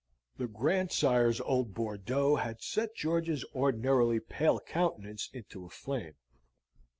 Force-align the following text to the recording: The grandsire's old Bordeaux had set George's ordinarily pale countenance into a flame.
The 0.39 0.47
grandsire's 0.47 1.39
old 1.41 1.75
Bordeaux 1.75 2.37
had 2.37 2.63
set 2.63 2.95
George's 2.95 3.45
ordinarily 3.53 4.19
pale 4.19 4.59
countenance 4.59 5.29
into 5.31 5.63
a 5.63 5.69
flame. 5.69 6.15